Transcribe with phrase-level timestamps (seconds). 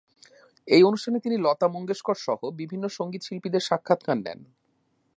[0.67, 4.39] এই অনুষ্ঠানে তিনি লতা মঙ্গেশকর সহ বিভিন্ন সঙ্গীত শিল্পীদের সাক্ষাৎকার নেন।